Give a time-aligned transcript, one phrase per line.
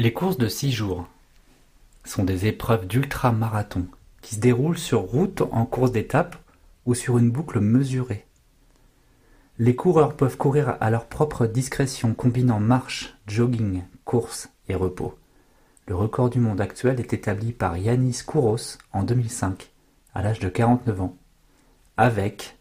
[0.00, 1.06] Les courses de 6 jours
[2.04, 3.86] sont des épreuves d'ultra-marathon
[4.22, 6.36] qui se déroulent sur route en course d'étape
[6.86, 8.24] ou sur une boucle mesurée.
[9.58, 15.18] Les coureurs peuvent courir à leur propre discrétion combinant marche, jogging, course et repos.
[15.86, 19.70] Le record du monde actuel est établi par Yanis Kouros en 2005,
[20.14, 21.18] à l'âge de 49 ans,
[21.98, 22.56] avec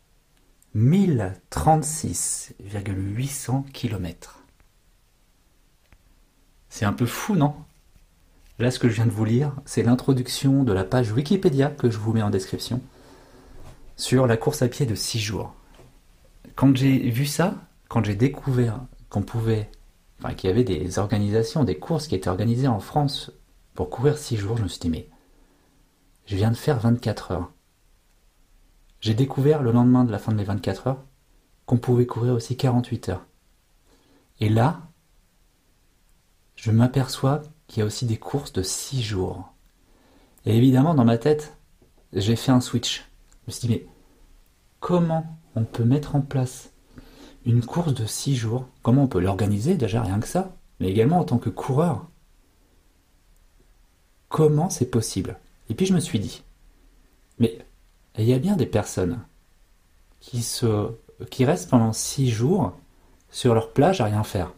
[0.73, 4.38] 1036,800 km.
[6.69, 7.55] C'est un peu fou, non?
[8.59, 11.89] Là, ce que je viens de vous lire, c'est l'introduction de la page Wikipédia que
[11.89, 12.81] je vous mets en description
[13.95, 15.53] sur la course à pied de 6 jours.
[16.55, 17.55] Quand j'ai vu ça,
[17.87, 19.69] quand j'ai découvert qu'on pouvait,
[20.19, 23.31] enfin, qu'il y avait des organisations, des courses qui étaient organisées en France
[23.73, 25.07] pour courir 6 jours, je me suis dit, mais
[26.25, 27.51] je viens de faire 24 heures.
[29.01, 31.03] J'ai découvert le lendemain de la fin de mes 24 heures
[31.65, 33.25] qu'on pouvait courir aussi 48 heures.
[34.41, 34.81] Et là,
[36.59, 39.53] je m'aperçois qu'il y a aussi des courses de 6 jours.
[40.45, 41.55] Et évidemment, dans ma tête,
[42.11, 43.05] j'ai fait un switch.
[43.43, 43.85] Je me suis dit, mais
[44.81, 46.71] comment on peut mettre en place
[47.45, 48.67] une course de 6 jours?
[48.83, 49.75] Comment on peut l'organiser?
[49.75, 52.05] Déjà, rien que ça Mais également en tant que coureur.
[54.27, 55.39] Comment c'est possible?
[55.69, 56.43] Et puis je me suis dit,
[57.39, 57.57] mais
[58.17, 59.21] il y a bien des personnes
[60.19, 60.45] qui,
[61.29, 62.73] qui restent pendant 6 jours
[63.31, 64.51] sur leur plage à rien faire.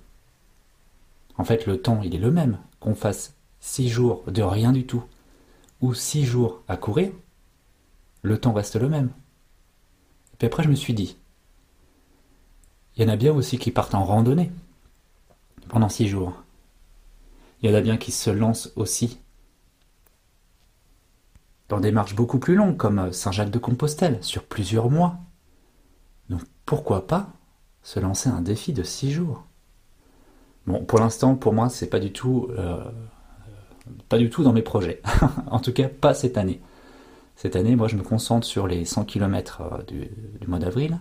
[1.41, 2.59] En fait, le temps, il est le même.
[2.79, 5.03] Qu'on fasse six jours de rien du tout
[5.81, 7.11] ou six jours à courir,
[8.21, 9.09] le temps reste le même.
[10.33, 11.17] Et puis après, je me suis dit,
[12.95, 14.51] il y en a bien aussi qui partent en randonnée
[15.67, 16.43] pendant six jours.
[17.63, 19.19] Il y en a bien qui se lancent aussi
[21.69, 25.17] dans des marches beaucoup plus longues, comme Saint-Jacques-de-Compostelle, sur plusieurs mois.
[26.29, 27.31] Donc pourquoi pas
[27.81, 29.47] se lancer un défi de six jours?
[30.67, 32.83] Bon, pour l'instant, pour moi, c'est pas du tout, euh,
[34.09, 35.01] pas du tout dans mes projets.
[35.47, 36.61] en tout cas, pas cette année.
[37.35, 40.99] Cette année, moi, je me concentre sur les 100 km euh, du, mois d'avril.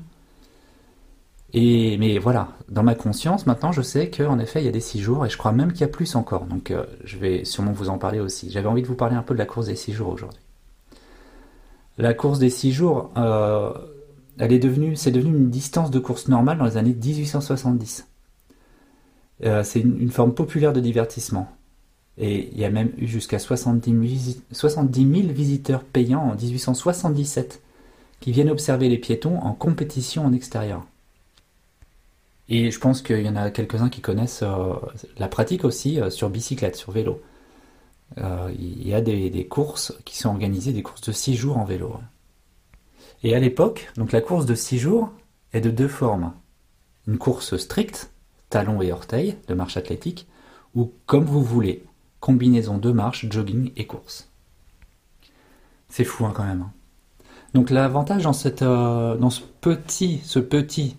[1.53, 4.81] Et mais voilà, dans ma conscience, maintenant, je sais qu'en effet, il y a des
[4.81, 6.47] 6 jours, et je crois même qu'il y a plus encore.
[6.47, 8.51] Donc, euh, je vais sûrement vous en parler aussi.
[8.51, 10.41] J'avais envie de vous parler un peu de la course des 6 jours aujourd'hui.
[11.99, 16.57] La course des 6 jours, elle est devenue, c'est devenu une distance de course normale
[16.57, 18.10] dans les années 1870.
[19.45, 21.51] Euh, c'est une, forme populaire de divertissement.
[22.19, 23.91] Et il y a même eu jusqu'à 70,
[24.53, 27.63] 000 visiteurs payants en 1877
[28.21, 30.85] qui viennent observer les piétons en compétition en extérieur.
[32.51, 34.75] Et je pense qu'il y en a quelques-uns qui connaissent euh,
[35.17, 37.23] la pratique aussi euh, sur bicyclette, sur vélo.
[38.19, 41.95] il y a des, courses qui sont organisées, des courses de 6 jours en vélo.
[43.23, 45.13] Et à l'époque, donc la course de 6 jours
[45.55, 46.33] est de deux formes.
[47.07, 48.11] Une course stricte,
[48.51, 50.27] talons et orteils de marche athlétique,
[50.75, 51.85] ou comme vous voulez,
[52.21, 54.29] combinaison de marche, jogging et course.
[55.89, 56.63] C'est fou hein, quand même.
[56.63, 56.73] Hein.
[57.55, 60.97] Donc l'avantage dans, euh, dans ce petit, ce petit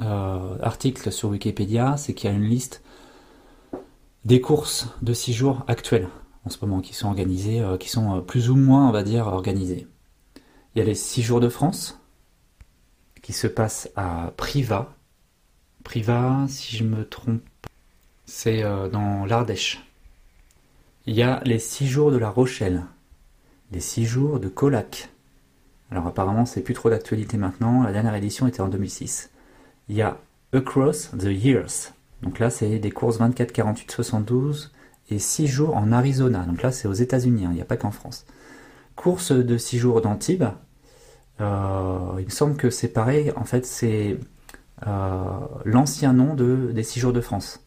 [0.00, 2.82] euh, article sur Wikipédia, c'est qu'il y a une liste
[4.24, 6.08] des courses de 6 jours actuelles
[6.44, 9.28] en ce moment qui sont organisées, euh, qui sont plus ou moins, on va dire,
[9.28, 9.86] organisées.
[10.74, 11.98] Il y a les 6 jours de France
[13.22, 14.93] qui se passent à Privas
[15.84, 17.42] Priva, si je me trompe,
[18.24, 19.86] c'est euh, dans l'Ardèche.
[21.06, 22.82] Il y a les six jours de La Rochelle,
[23.70, 25.10] les six jours de Colac.
[25.90, 29.30] Alors apparemment c'est plus trop d'actualité maintenant, la dernière édition était en 2006.
[29.90, 30.18] Il y a
[30.54, 34.72] Across the Years, donc là c'est des courses 24, 48, 72
[35.10, 37.76] et 6 jours en Arizona, donc là c'est aux États-Unis, hein, il n'y a pas
[37.76, 38.24] qu'en France.
[38.96, 40.44] Course de 6 jours d'Antibes,
[41.40, 44.18] euh, il me semble que c'est pareil, en fait c'est
[44.82, 47.66] l'ancien nom de, des 6 jours de France.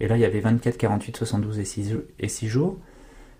[0.00, 2.78] Et là, il y avait 24, 48, 72 et 6, et 6 jours.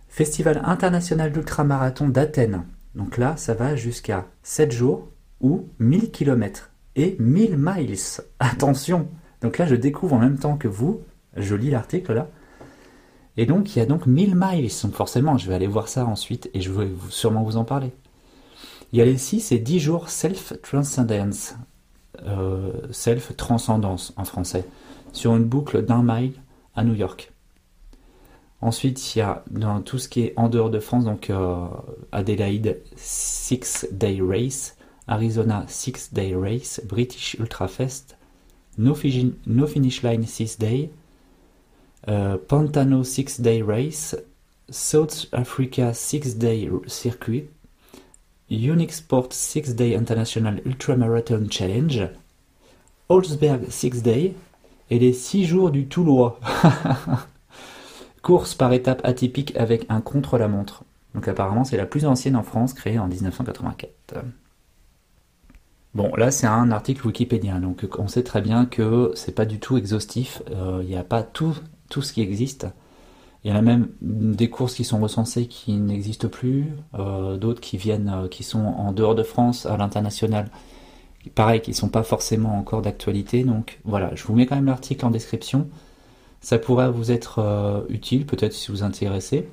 [0.09, 2.65] Festival international d'ultramarathon d'Athènes.
[2.94, 5.09] Donc là, ça va jusqu'à 7 jours
[5.41, 7.97] ou 1000 km et 1000 miles.
[8.41, 9.09] Attention
[9.43, 11.03] Donc là, je découvre en même temps que vous,
[11.37, 12.29] je lis l'article là.
[13.37, 14.71] Et donc, il y a donc 1000 miles.
[14.82, 17.93] Donc forcément, je vais aller voir ça ensuite et je vais sûrement vous en parler.
[18.93, 21.55] Il y a les 6 et 10 jours Self-Transcendence.
[22.26, 24.65] Euh, self transcendance en français,
[25.12, 26.32] sur une boucle d'un mile
[26.75, 27.32] à New York.
[28.61, 31.67] Ensuite, il y a dans tout ce qui est en dehors de France, donc euh,
[32.11, 34.76] Adelaide Six Day Race,
[35.06, 38.17] Arizona Six Day Race, British Ultra Fest,
[38.79, 40.91] No, Finish Line Six Day,
[42.09, 44.17] euh, Pantano Six Day Race,
[44.70, 47.49] South Africa Six Day Circuit,
[48.91, 52.09] Sport 6 Day International Ultramarathon Challenge,
[53.09, 54.35] Holzberg 6 Day
[54.91, 56.41] et les 6 jours du Toulois.
[58.23, 60.85] course par étapes atypique avec un contre-la-montre.
[61.15, 64.25] Donc apparemment c'est la plus ancienne en France, créée en 1984.
[65.94, 69.59] Bon, là c'est un article Wikipédia, donc on sait très bien que c'est pas du
[69.59, 71.56] tout exhaustif, euh, il n'y a pas tout,
[71.89, 72.67] tout ce qui existe.
[73.44, 77.61] Il y en a même des courses qui sont recensées qui n'existent plus, euh, d'autres
[77.61, 80.50] qui viennent, euh, qui sont en dehors de France, à l'international.
[81.35, 83.44] Pareil, qui ne sont pas forcément encore d'actualité.
[83.44, 85.69] Donc voilà, je vous mets quand même l'article en description.
[86.40, 89.49] Ça pourrait vous être euh, utile, peut-être si vous intéressez.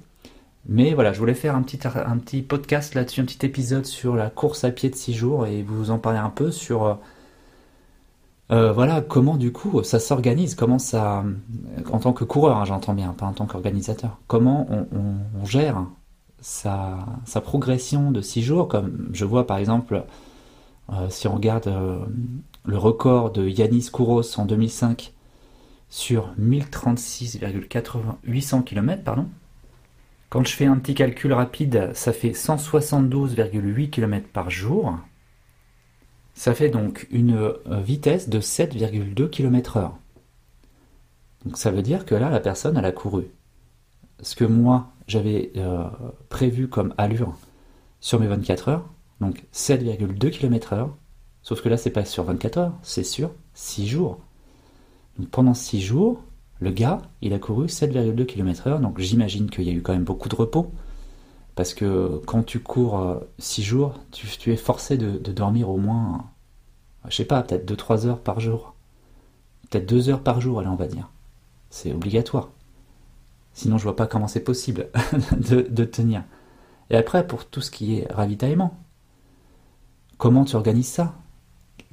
[0.67, 4.15] Mais voilà, je voulais faire un petit, un petit podcast là-dessus, un petit épisode sur
[4.15, 6.97] la course à pied de 6 jours et vous en parler un peu sur
[8.51, 11.23] euh, voilà, comment du coup ça s'organise, comment ça,
[11.91, 15.83] en tant que coureur, hein, j'entends bien, pas en tant qu'organisateur, comment on, gère
[16.41, 17.07] sa,
[17.43, 20.03] progression de 6 jours, comme je vois par exemple,
[20.93, 22.05] euh, si on regarde euh,
[22.65, 25.13] le record de Yanis Kouros en 2005
[25.89, 29.27] sur 1036,800 km, pardon.
[30.29, 34.97] Quand je fais un petit calcul rapide, ça fait 172,8 km par jour.
[36.35, 39.91] Ça fait donc une euh, vitesse de 7,2 km/h.
[41.45, 43.23] Donc ça veut dire que là, la personne, elle a couru.
[44.21, 45.85] Ce que moi, j'avais euh,
[46.29, 47.37] prévu comme allure
[48.01, 48.89] sur mes 24 heures,
[49.21, 50.89] donc 7,2 km/h,
[51.41, 54.19] sauf que là, c'est pas sur 24 heures, c'est sur 6 jours.
[55.17, 56.21] Donc pendant 6 jours,
[56.59, 60.03] le gars, il a couru 7,2 km/h, donc j'imagine qu'il y a eu quand même
[60.03, 60.71] beaucoup de repos,
[61.55, 66.25] parce que quand tu cours 6 euh, jours, tu, es forcé de, dormir au moins,
[67.07, 68.75] je sais pas, peut-être 2-3 heures par jour.
[69.69, 71.09] Peut-être 2 heures par jour, allez, on va dire.
[71.69, 72.49] C'est obligatoire.
[73.53, 74.89] Sinon, je vois pas comment c'est possible
[75.31, 76.23] de, tenir.
[76.89, 78.77] Et après, pour tout ce qui est ravitaillement,
[80.17, 81.15] comment tu organises ça?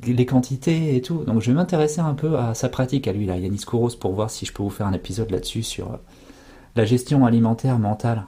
[0.04, 1.22] Les quantités et tout.
[1.22, 4.12] Donc, je vais m'intéresser un peu à sa pratique à lui, là, Yanis Kouros, pour
[4.12, 6.00] voir si je peux vous faire un épisode là-dessus sur
[6.74, 8.26] la gestion alimentaire mentale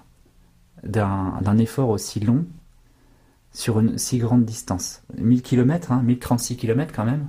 [0.84, 2.44] d'un effort aussi long
[3.52, 5.02] sur une si grande distance.
[5.16, 7.28] 1000 km, hein, 1036 km quand même.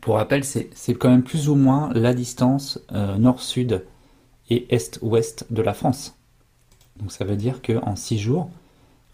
[0.00, 3.84] Pour rappel, c'est quand même plus ou moins la distance euh, nord-sud
[4.48, 6.16] et est-ouest de la France.
[6.96, 8.50] Donc ça veut dire qu'en 6 jours,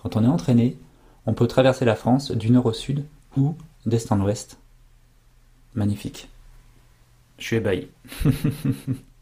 [0.03, 0.79] quand on est entraîné,
[1.27, 3.05] on peut traverser la France du nord au sud
[3.37, 4.59] ou d'est en ouest.
[5.75, 6.29] Magnifique.
[7.39, 7.89] Je suis ébahi.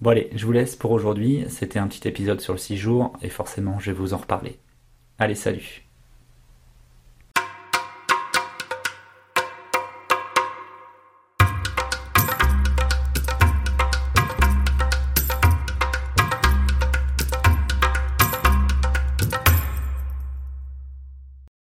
[0.00, 1.44] Bon allez, je vous laisse pour aujourd'hui.
[1.50, 4.58] C'était un petit épisode sur le 6 jours et forcément je vais vous en reparler.
[5.18, 5.89] Allez, salut